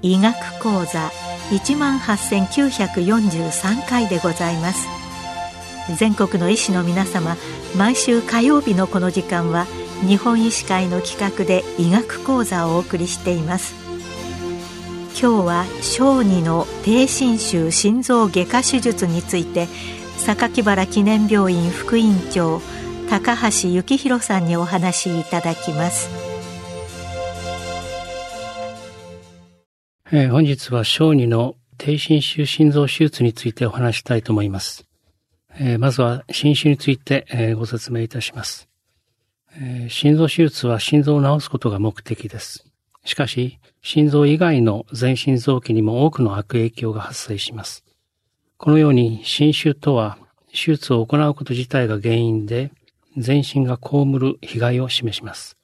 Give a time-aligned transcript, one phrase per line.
[0.00, 1.10] 医学講座
[1.52, 4.86] 一万八千九百四十三回でございます。
[5.96, 7.36] 全国の医師の皆様
[7.76, 9.66] 毎週火曜日のこの時間は
[10.06, 13.74] 日本医師会の企画で医学講座をお送りしています。
[15.20, 19.66] 今日は小児の低侵襲心臓外科手術について
[20.18, 22.60] 榊原記念病院副院長
[23.10, 26.08] 高橋幸宏さんにお話しいただきます。
[30.12, 34.86] えー、本日は小児の低侵襲心臓手術についてお話したいと思います。
[35.58, 38.67] えー、まずは心腫について、えー、ご説明いたします、
[39.56, 42.66] え心臓手術は心臓を治すことが目的です。
[43.04, 47.84] しかし、心臓以外の全身臓器にも多くの悪影響が発生します。
[48.56, 50.18] このように心腫とは
[50.50, 52.72] 手術を行うこと自体が原因で
[53.16, 55.56] 全身が被る被害を示します。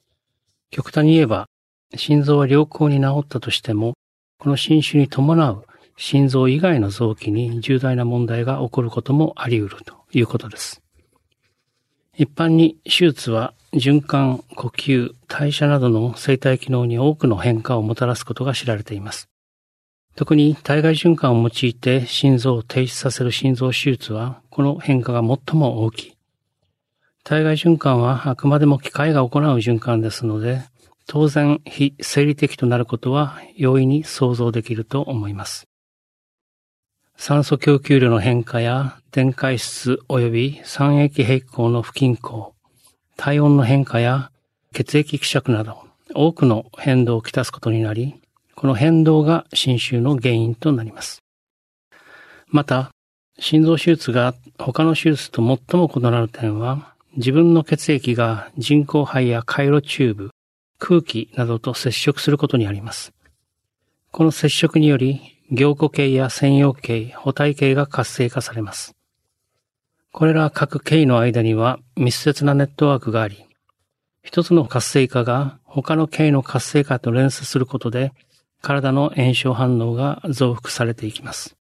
[0.71, 1.47] 極端に言えば、
[1.95, 3.93] 心臓は良好に治ったとしても、
[4.39, 5.65] この新種に伴う
[5.97, 10.81] 心臓以外の臓器に重大な問題が起こることもあり得るということです。
[12.17, 19.27] 一般に手術は循環、呼吸、代謝などの生体機能に多くの変化をもたらすことが知られています。
[20.15, 26.17] 特に体外循環を用いて心臓を停止させる心臓手術はこの変化が最も大きい。
[27.25, 30.61] 体外循環はあくまでも機械が行う循環ですので、
[31.07, 35.67] 当然非生理的となることは容易に想像できると思います。
[37.17, 42.53] 酸素供給量の変化や電解質及び酸液平行の不均衡、
[43.17, 44.31] 体温の変化や
[44.73, 48.15] 血液希釈など多くの変動をきたすことになり、
[48.55, 51.23] この変動が心臭の原因となります。
[52.47, 52.91] また、
[53.39, 60.31] 心臓手術が他の手術と最も異なる点は、自分の血液が人工肺や回路チューブ、
[60.79, 63.13] 空気などと接触することにあります。
[64.11, 68.95] この接触により、凝固系や専用系、補体系が活性化されます。
[70.11, 73.45] これら各系の間には密接なネットワークがあり、
[74.23, 78.11] 一つの活性化が他の系の活性化と連鎖することで、
[78.61, 81.55] 体の炎症反応が増幅されていきます。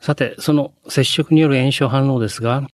[0.00, 2.66] さて、その接触による炎症反応ですが、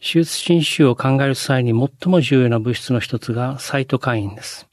[0.00, 4.66] 手術侵襲を考える際に最も重要な物質の一つがサイトカインです。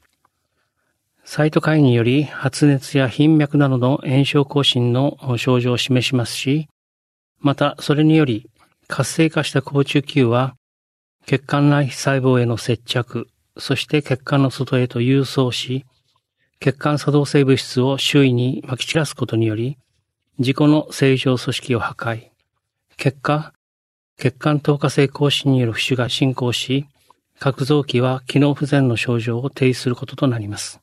[1.34, 6.68] サイトカインにより発熱や頻脈などの炎症更新の症状を示しますし、
[7.40, 8.50] またそれにより
[8.86, 10.56] 活性化した高中球は
[11.24, 15.86] 血管内細胞への接着、そして血管の外へと郵送し、
[16.60, 19.78] 血管作動性物質を周囲に撒き散らすことにより、
[20.38, 22.28] 自己の正常組織を破壊。
[22.98, 23.54] 結果、
[24.18, 26.88] 血管透過性更新による浮腫が進行し、
[27.38, 30.81] 各臓器は機能不全の症状を停止することとなります。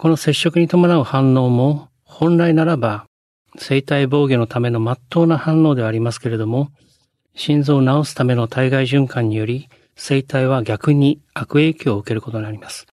[0.00, 3.06] この接触に伴う反応も、本来ならば、
[3.58, 6.70] 生体防御のための真っ当な反応ではありますけれども、
[7.34, 12.86] 心臓を治すための体外循環により、生体は逆に悪影響を受けることになります。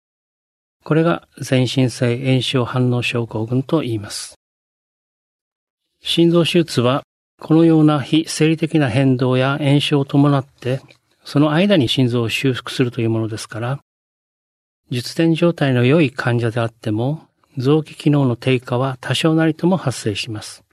[0.82, 4.36] これが全身性炎症反応症候群と言います。
[6.00, 7.02] 心臓手術は、
[7.38, 10.80] このような非生理的な変動や炎症を伴って、
[11.22, 13.80] その間に心臓を修復するというものですから、
[14.90, 20.64] 術前状態の良い患者であっても、臓器機能の低下は多少なりとも発生します。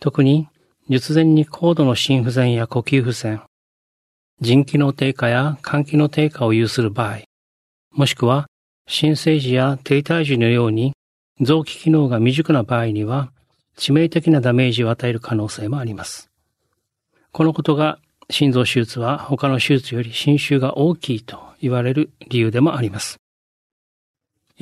[0.00, 0.48] 特に、
[0.88, 3.42] 術前に高度の心不全や呼吸不全、
[4.40, 7.20] 腎機能低下や肝機能低下を有する場合、
[7.92, 8.46] もしくは、
[8.86, 10.92] 新生児や低体児のように
[11.40, 13.30] 臓器機能が未熟な場合には、
[13.76, 16.30] 致命的なダメージを与える可能性もあります。
[17.30, 23.21] このことが心臓手術は他の手術より侵襲が大きいと言われる理由でもあります。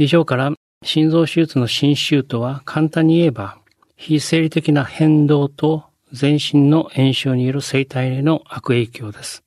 [0.02, 0.50] 以上から
[0.82, 3.58] 心臓手術の侵襲とは簡単に言えば、
[3.96, 9.44] 非生理的な変動と全身の炎症による生体への悪影響です。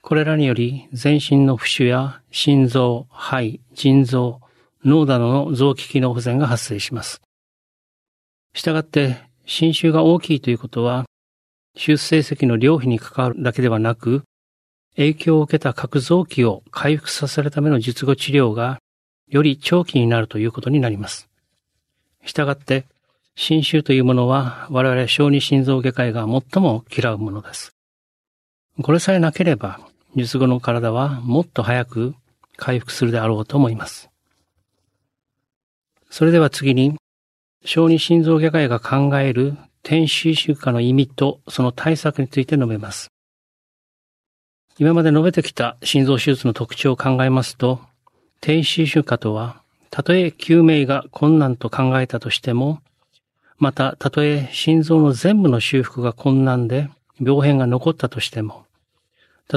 [0.00, 4.40] これらにより全身の浮腫や心臓、肺、腎臓、
[4.84, 7.20] 脳などの臓器機能不全が発生します。
[8.54, 11.04] したがって、侵襲が大きいということは、
[11.74, 14.22] 手術成績の量比に関わるだけではなく、
[14.94, 18.78] 影響を受けた各臓器を回復させるための術後治療が
[19.28, 21.28] より長期になるということになります。
[22.24, 22.86] したがって、
[23.34, 27.72] 侵襲というものは我々小児心臓外科医が最も嫌うものです。
[28.82, 29.80] これさえなければ、
[30.16, 32.14] 術後の体はもっと早く
[32.56, 34.10] 回復するであろうと思います。
[36.10, 36.96] それでは次に、
[37.64, 43.08] 小児心臓外科医が考える天使出荷の意味とその対策について述べます。
[44.78, 47.80] 今まで述べてきた心臓手術の特徴を考えますと、
[48.40, 52.80] 天使出荷とは、たとえ救命が困難と考えたとしても、
[53.58, 56.88] また、たとえ心臓の全部の修復が困難で
[57.20, 58.64] 病変が残ったとしても、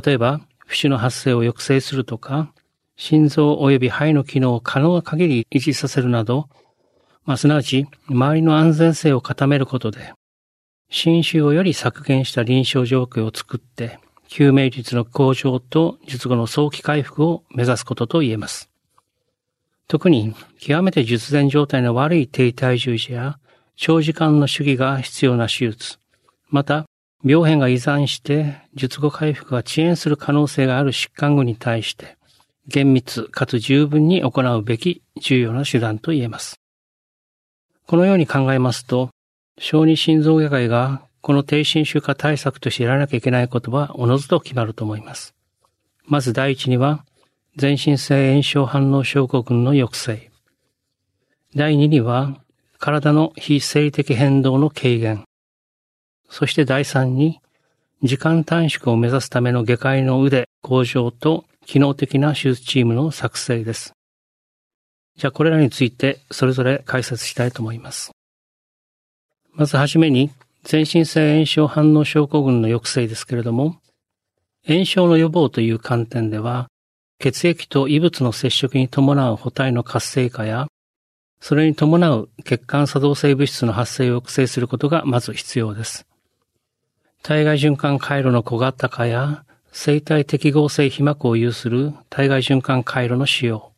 [0.04, 2.52] 例えば、不死の発生を抑制するとか、
[2.96, 6.50] 心臓及び肺の機能を可能な限り維持させるなど、
[7.26, 10.14] まあ、すなわち、周りの安全性を固めることで、
[10.90, 18.71] 侵襲をより削減した臨床状況を作って、救命率の向上と術後の早期回復を目指すことと言えます。
[19.92, 23.40] 特に、極めて術前状態の悪い低体重時や、
[23.76, 25.98] 長時間の主義が必要な手術、
[26.48, 26.86] また、
[27.26, 32.16] 病変が依存して術後回復が遅延する可能性がある疾患群に対して、
[32.68, 36.62] 厳密かつ十分に行うべき重要な手段と言えます。
[37.86, 39.10] このように考えますと、
[39.60, 45.36] 小児心臓外科医がこの低心臭化対策としてやらなきゃいけないことはおのずと決まると思います。
[46.06, 47.04] まず第一には、
[47.58, 50.32] 全身性炎症反応症候群の抑制。
[51.54, 52.38] 第二には、
[52.80, 55.26] 体の非生理的変動の軽減。
[56.30, 57.42] そして第三に、
[58.04, 63.94] 時間短縮を目指すための外科医の腕向上と機能的な手術チームの作成です。
[65.18, 68.12] じゃあこれらについてそれぞれ解説したいと思います。
[69.52, 70.32] まずはじめに、
[70.64, 73.76] 全身性炎症反応症候群の抑制ですけれども、
[74.66, 76.71] 炎症の予防という観点では、
[77.22, 80.68] 血液と異物の接触に伴う補体の活性化や、
[81.40, 86.06] それに伴う血管作動性物質の発生を抑制することがまず必要です。
[87.24, 93.72] 体外循環回路の小型化や、生体適合性被膜を有する体外循環回路の使用、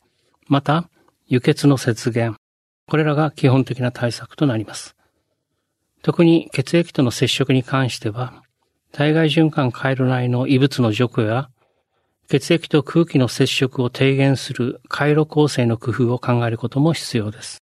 [0.48, 0.90] また、
[1.28, 2.36] 輸血の節減、
[2.88, 4.96] これらが基本的な対策となります。
[6.02, 8.44] 特に血液との接触に関しては、
[8.92, 11.50] 体外循環回路内の異物の除去や、
[12.30, 17.60] 血液と空気の接触を低減する回路構成の工夫を考えることも必要です。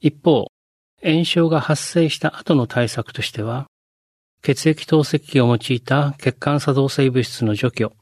[0.00, 0.48] 一方、
[1.02, 3.66] 炎症が発生した後の対策としては、
[4.42, 7.92] 血液透析器を用いた血管作動性物質の除去、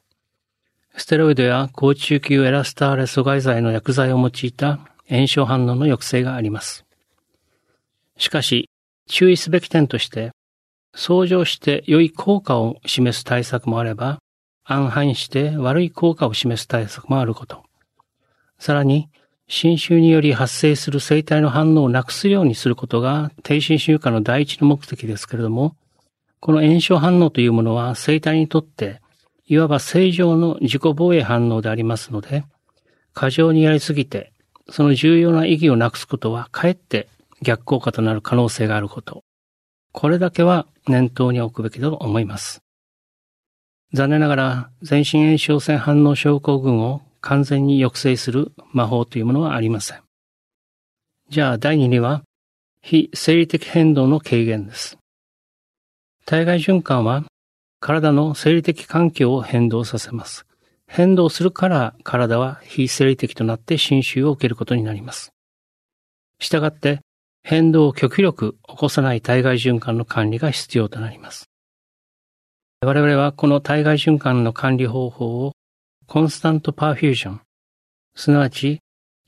[0.96, 6.84] ステロイドや高中級エラスターレ阻害剤の薬剤を用いた炎症反応の抑制があります。
[8.16, 8.68] しかし、
[9.08, 10.30] 注意すべき点として、
[10.94, 14.18] 相乗して良い効果を示す対策もあれば、
[14.72, 17.64] 暗反して悪い効果を示す対策もあること。
[18.58, 19.08] さらに、
[19.48, 25.74] 侵襲により発生する生体の反応をなくすようにすることが低侵襲化の第一の目的ですけれども、
[26.38, 29.00] この炎症反応というものは生体にとって、
[29.46, 32.44] いわば正常の自己防衛反応でありますので、
[33.12, 34.32] 過剰にやりすぎて、
[34.68, 37.08] その重要な意義をなくすことは、かえって
[37.42, 39.24] 逆効果となる可能性があること。
[39.90, 42.62] これだけは念頭に置くべきだと思います。
[43.92, 50.02] 残念ながら、全身炎症性反応症候群を完全に抑制する魔法というものはありません。
[51.28, 52.22] じゃあ、第2には、
[52.82, 54.96] 非生理的変動の軽減です。
[56.24, 57.24] 体外循環は
[57.80, 60.46] 体の生理的環境を変動させます。
[60.86, 65.32] 変動するから体は非生理的となって侵襲を受けることになります。
[66.38, 67.00] したがって
[67.42, 71.46] 変動を極力起こさない体外循環の管理が必要となります。
[72.82, 75.52] 我々はこの体外循環の管理方法を
[76.06, 77.40] コンスタントパーフュージョン、
[78.14, 78.80] すなわち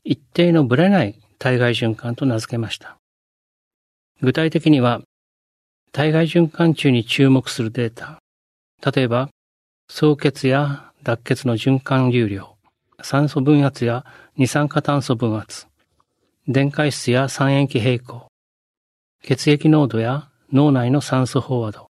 [0.05, 2.97] 一定のブレない体外循環と名付けました。
[4.23, 5.03] 具体的には
[5.93, 8.19] 体外循環中に注目するデータ。
[8.91, 9.29] 例えば、
[9.87, 12.57] 総血や脱血の循環流量、
[13.03, 14.07] 酸素分圧や
[14.39, 15.67] 二酸化炭素分圧、
[16.49, 18.29] 電解質や酸塩基平衡、
[19.23, 21.92] 血液濃度や脳内の酸素飽和度、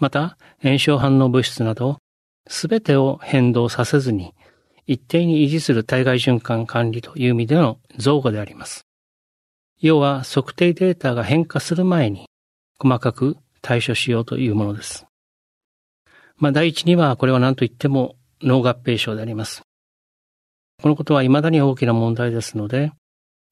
[0.00, 1.98] また炎症反応物質など、
[2.48, 4.34] すべてを変動させずに、
[4.86, 8.86] 一定に維持する体外循環管理という意味での造語であります。
[9.78, 12.26] 要は測定データが変化する前に、
[12.78, 15.06] 細かく対処しようというものです。
[16.38, 19.62] まあ、第一にはこれは何と言っても脳合併症であります。
[20.82, 22.92] このことは未だに大きな問題ですので、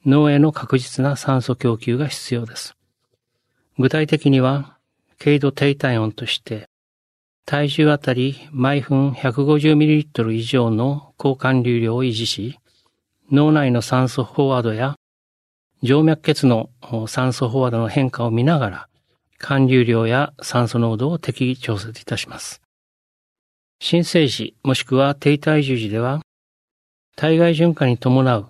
[0.06, 2.74] 脳への確実な酸素供給が必要です。
[3.78, 4.77] 具体的には、
[5.18, 6.68] 軽度低体温として、
[7.44, 12.58] 体重あたり毎分 150ml 以上の交換流量を維持し、
[13.30, 14.96] 脳内の酸素飽和度や
[15.82, 16.70] 静脈血の
[17.06, 18.88] 酸素飽和度の変化を見ながら、
[19.38, 22.60] 寒流量や酸素濃度を適宜調節いたします。
[23.80, 26.20] 新生児もしくは低体重時では
[27.14, 28.48] 体外循環に伴う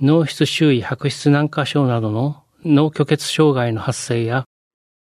[0.00, 4.44] 脳室周囲白質軟化症などの脳虚血障害の発生や、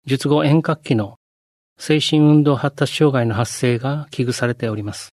[0.06, 1.18] 術後遠隔期の
[1.78, 5.10] 精神運動発達障害の発生が危惧されております。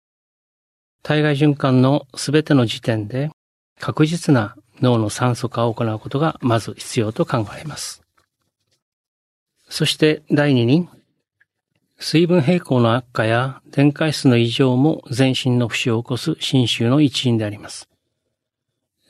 [1.03, 3.29] 体外循環のすべての時点で
[3.79, 8.01] 確実な脳の酸素化を行うことがまず必要と考えます。
[9.67, 10.88] そして第二に、
[12.00, 17.89] 水分平衡の悪化や電解質の異常も全身の不死を起こす侵襲の一因であります。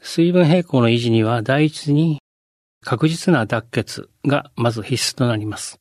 [0.02, 2.20] 水分平衡の維持には第一に
[2.82, 5.80] 確実な脱血がまず必須となります。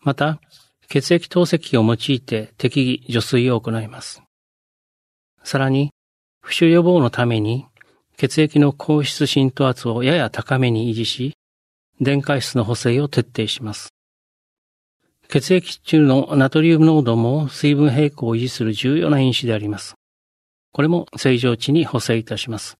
[0.00, 0.40] また、
[0.88, 4.22] 血液透析器を用いて適宜除水を行います。
[5.42, 5.90] さらに、
[6.40, 7.66] 不腫予防のために
[8.16, 11.36] 血液の高質浸透圧をやや高めに維持し、
[12.00, 13.90] 電解質の補正を徹底します。
[15.28, 19.94] 血液中のナトリウム濃度も水分平衡を維持する重要な因子であります。
[20.72, 22.76] これも正常値に補正いたします。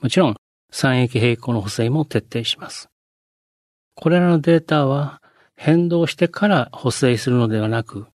[0.00, 0.36] もちろん、
[0.70, 2.88] 酸液平衡の補正も徹底します。
[3.94, 5.20] これらのデータは
[5.56, 8.06] 変動してから補正するのではなく、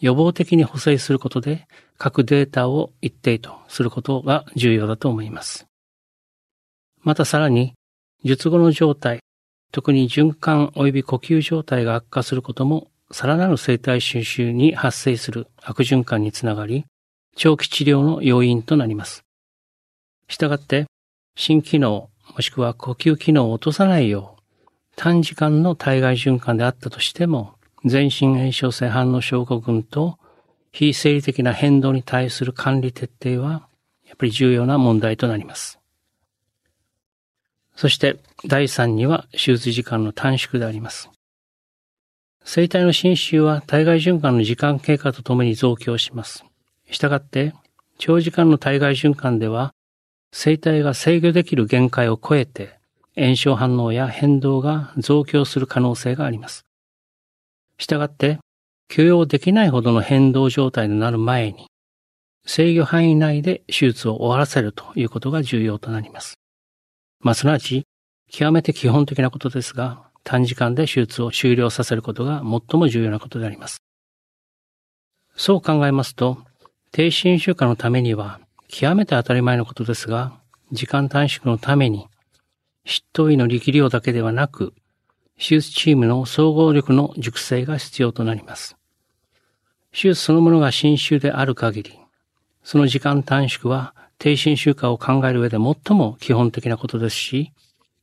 [0.00, 1.66] 予防的に補正することで
[1.98, 5.66] 各データを一定とすることが重要だと思います。
[7.02, 7.74] またさらに、
[8.24, 9.20] 術後の状態、
[9.70, 16.86] 特に循環及び呼吸状態が悪化することも、さらなる生体収集に発生する悪循環につながり、
[17.36, 19.22] 長期治療の要因となります。
[20.28, 20.86] したがって、
[21.36, 24.42] 心機能、もしくは呼吸機能を落とさないよう、
[24.96, 30.18] 短時間の体外循環であったとしても、全身炎症性反応症候群と
[30.72, 33.68] 非生理的な変動に対する管理徹底は、
[34.06, 35.78] やっぱり重要な問題となります。
[37.76, 41.10] そして第3には手術時間の短縮であります。
[42.44, 46.44] 生体の侵襲は体外循環の時間経過とともに増強します。
[46.90, 47.54] したがって、
[47.98, 49.72] 長時間の体外循環では、
[50.36, 52.76] 生体が制御できる限界を超えて、
[53.14, 56.66] 炎症反応や変動が増強する可能性があります。
[57.78, 58.40] したがって、
[58.88, 61.68] 許容できないほどの変動状態になる前に、
[62.44, 66.34] 制御範囲内で手術を終わらせるということが重要となります。
[67.20, 67.84] まあ、すなわち、
[68.28, 73.78] 極めて基本的なことですが、短時間で手術を終了させることが最も重要なことであります。
[75.36, 76.38] そう考えますと、
[76.90, 78.40] 低侵襲化のためには、
[78.76, 80.32] 極めて当たり前のことですが、
[80.72, 82.08] 時間短縮のために、
[82.84, 84.74] 執刀医の力量だけではなく、
[85.38, 88.76] 手術チームの総合力の熟成が必要となります。
[89.92, 92.00] 手術そのものが侵襲である限り、
[92.64, 97.52] その時間短縮は低侵襲化を考える上で最も基本的なことですし、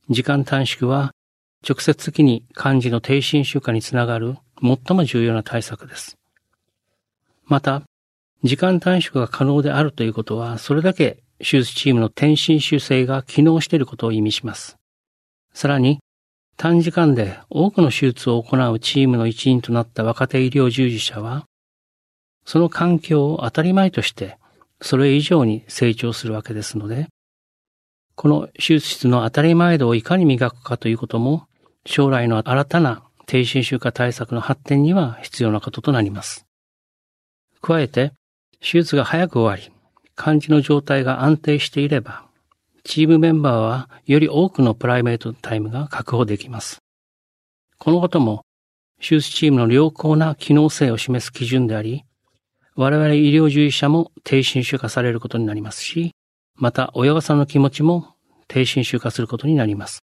[0.08, 1.12] 時間短縮は
[1.68, 6.16] 直接的に漢字の低侵襲化につながる最も重要な対策です。
[7.44, 7.82] また、
[8.42, 14.78] 時間短縮が可能であるということは、それだけ手術チームの転身修正が機能していることを意味します。
[15.54, 16.00] さらに、
[16.56, 21.46] 短時間で多くの手術を行うチームの一員となった若手医療従事者は、
[22.44, 24.36] その環境を当たり前として
[24.82, 27.08] それ以上に成長するわけですので、
[28.14, 31.46] この手術室の当たり前度をいかに磨くかということも、
[31.86, 36.46] 将来の新たな低侵襲化対策の発展には必要なこととなります。
[37.60, 38.12] 加えて、
[38.62, 39.74] 手術が早く終わり、
[40.14, 42.24] 患者の状態が安定していれば、
[42.84, 46.78] チームメンバーはより多くのプライベートタイムが確保できます。
[47.78, 48.44] このことも、
[49.00, 52.04] 手術チームの良好な機能性を示す基準であり、
[52.76, 56.14] 我々医療従事者も低侵襲化されることになりますし、
[56.54, 58.14] また親御さんの気持ちも
[58.46, 59.98] 低侵襲化することになります。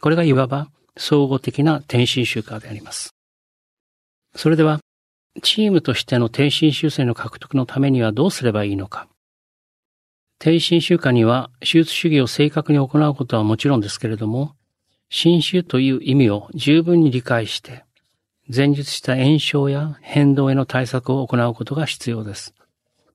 [0.00, 3.10] これがいわば総合的な低侵襲化であります。
[4.36, 4.80] それでは、
[5.40, 9.08] チームとしての低侵襲性の獲得のためにはどうすればいいのか。
[10.38, 14.54] 低侵襲化には手術主義を正確に行うことはもちろんですけれども、
[15.10, 17.84] 侵襲という意味を十分に理解して、
[18.54, 22.54] 前述した炎症や変動への対策を行うことが必要です。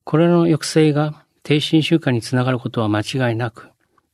[0.03, 3.70] これらの抑制が低心習慣につながることは間違いなく、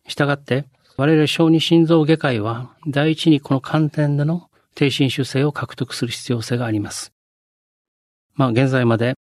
[0.08, 0.66] したがって
[0.98, 7.12] 我々小児心臓外科医は第一にこの観点での低心習性を獲得する必要性があります。
[8.39, 9.15] まあ現在まで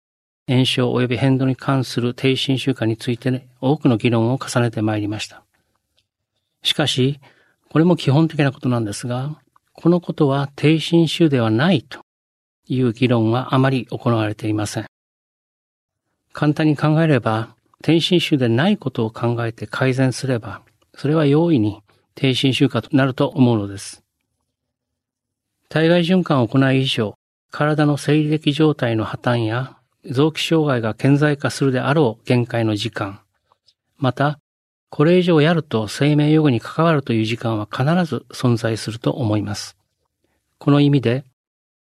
[0.47, 5.43] 炎症及び変動に関する低心習慣について、ね、多くの議論を重ねてまいりました。
[6.61, 7.19] しかし、
[7.71, 9.41] これも基本的なことなんですが、
[9.73, 12.01] このことは低心臭ではないと
[12.67, 14.85] いう議論はあまり行われていません。
[16.31, 20.61] 簡単に考えれば、低心臭でないことを考えて改善すれば、
[20.93, 21.81] それは容易に
[22.13, 24.03] 低心臭化となると思うのです。
[25.69, 27.15] 体外循環を行い以上、
[27.51, 29.77] 体の生理的状態の破綻や
[30.09, 33.19] 臓器障害が顕在化するであろう限界の時間、
[33.97, 34.39] また、
[34.89, 39.75] これ以上やると生命予後に関わるという時間は必ず存在すると思います。
[40.59, 41.25] この意味で、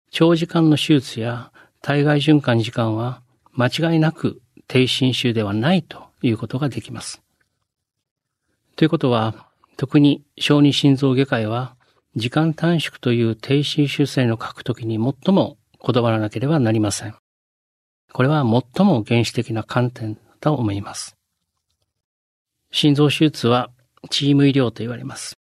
[0.10, 1.52] 長時間の手術や
[1.82, 7.22] 体外循環時間は間違いなく低侵襲ではないということができます。
[8.76, 11.76] ということは、特に小児心臓外科医は
[12.16, 17.16] 時間短縮という低侵襲性の書くときに最もこだわらなければなりません。
[18.12, 21.16] これは最も原始的な観点だと思います。
[22.72, 23.72] 心臓手術は
[24.10, 25.36] チーム医療と言われます。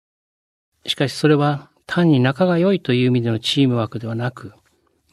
[0.85, 4.53] しかしそれは単に仲が良いという意味でのチームワークではなく、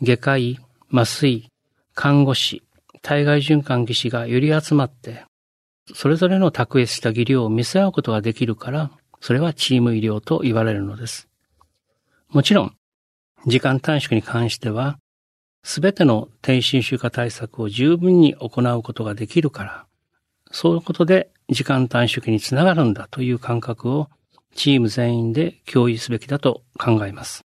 [0.02, 0.58] 外科医、
[0.92, 1.48] 麻酔、
[1.94, 2.62] 看護師、
[3.00, 5.25] 体外循環技師がより集まって、
[5.94, 11.28] それぞれの卓越した技量を見せ合うことができるから、それはチーム医療と言われるのです。
[12.30, 12.76] もちろん、
[13.47, 14.99] 時間短縮に関しては、
[15.62, 19.87] すべての転身集化対策を十分に行うことができるから、
[20.50, 24.09] そういうことで時間短縮につながるんだという感覚を
[24.54, 27.45] チーム全員で共有すべきだと考えます。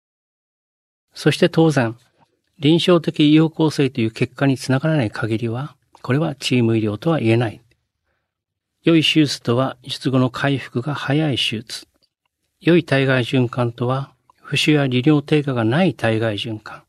[1.14, 1.96] そして当然、
[2.58, 7.60] 臨床的有効性という結果につながらない限りは、これはチーム医療とは言えない。
[8.84, 11.86] 良い手術とは術後の回復が早い手術。
[12.60, 14.14] 良い体外循環とは、
[14.50, 16.82] 浮腫や利尿低下がない体外循環。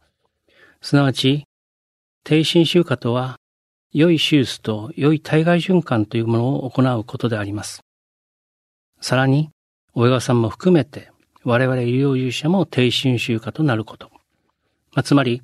[0.82, 1.46] すなわち、
[2.24, 3.36] 低心臭化とは、
[3.94, 7.84] 良い手術と良い体外循環というものを行うことであります。
[9.00, 9.52] さらに、
[9.94, 11.12] 親御さんも含めて、
[11.44, 14.10] 我々医療従事者も低心臭化となること。
[14.94, 15.44] まあ、つまり、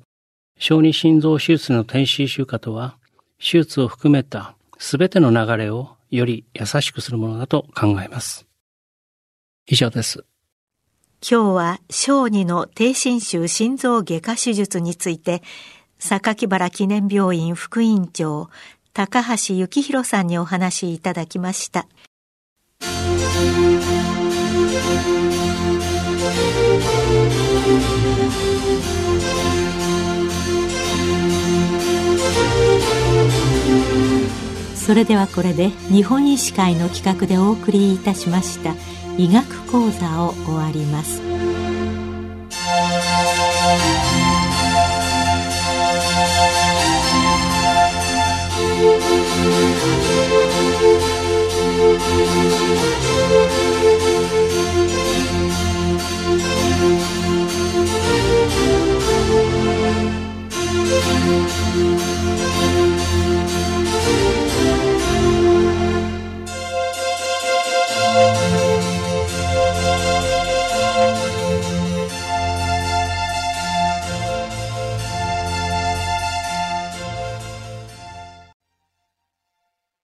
[0.58, 2.98] 小児心臓手術の低心臭化とは、
[3.38, 8.44] 手術を含めたすべての流れをより優しくするものだと考えます。
[9.68, 10.24] 以上です。
[11.20, 15.42] 今日は小児の低心臭心臓外科手術について、
[15.98, 18.50] 榊原記念病院副院長、
[18.92, 21.88] 高橋幸宏さんにお話いただきました。
[34.74, 38.74] それではこれで日本医師会の企画でお送りいたしました
[39.18, 41.20] 医学講座を終わります。